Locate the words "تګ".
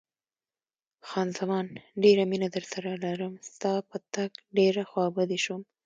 4.15-4.29